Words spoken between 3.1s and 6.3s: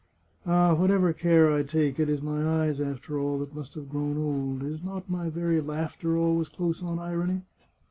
all, that must have grown old. Is not my very laughter